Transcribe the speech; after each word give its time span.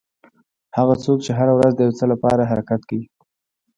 هغه 0.77 0.95
څوک 1.03 1.17
چې 1.25 1.31
هره 1.37 1.53
ورځ 1.55 1.71
د 1.75 1.79
یو 1.87 1.97
څه 1.99 2.05
لپاره 2.11 2.49
حرکت 2.51 2.81
کوي. 2.89 3.05